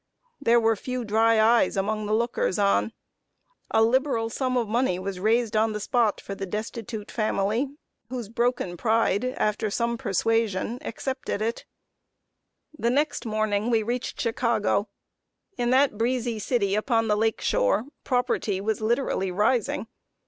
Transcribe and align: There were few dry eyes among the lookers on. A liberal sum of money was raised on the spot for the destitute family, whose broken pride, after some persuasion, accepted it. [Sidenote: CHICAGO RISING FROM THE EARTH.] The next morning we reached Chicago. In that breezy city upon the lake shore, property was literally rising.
There 0.41 0.59
were 0.59 0.75
few 0.75 1.05
dry 1.05 1.39
eyes 1.39 1.77
among 1.77 2.07
the 2.07 2.13
lookers 2.15 2.57
on. 2.57 2.91
A 3.69 3.83
liberal 3.83 4.31
sum 4.31 4.57
of 4.57 4.67
money 4.67 4.97
was 4.97 5.19
raised 5.19 5.55
on 5.55 5.73
the 5.73 5.79
spot 5.79 6.19
for 6.19 6.33
the 6.33 6.47
destitute 6.47 7.11
family, 7.11 7.69
whose 8.09 8.27
broken 8.27 8.77
pride, 8.77 9.23
after 9.37 9.69
some 9.69 9.99
persuasion, 9.99 10.79
accepted 10.81 11.39
it. 11.39 11.65
[Sidenote: 12.75 12.79
CHICAGO 12.79 12.79
RISING 12.79 12.81
FROM 12.81 12.81
THE 12.81 12.87
EARTH.] 12.87 12.89
The 12.89 12.95
next 12.95 13.25
morning 13.27 13.69
we 13.69 13.83
reached 13.83 14.19
Chicago. 14.19 14.89
In 15.55 15.69
that 15.69 15.97
breezy 15.99 16.39
city 16.39 16.73
upon 16.73 17.07
the 17.07 17.15
lake 17.15 17.39
shore, 17.41 17.85
property 18.03 18.59
was 18.59 18.81
literally 18.81 19.29
rising. 19.29 19.85